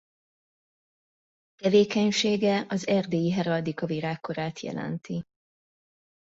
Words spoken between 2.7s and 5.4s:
erdélyi heraldika virágkorát jelenti.